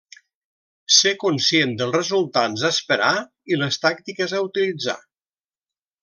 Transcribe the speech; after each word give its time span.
Ser 0.99 1.11
conscient 1.23 1.75
dels 1.81 1.95
resultats 1.97 2.63
a 2.65 2.71
esperar 2.75 3.11
i 3.53 3.59
les 3.65 3.77
tàctiques 3.87 4.33
a 4.39 4.45
utilitzar. 4.51 4.97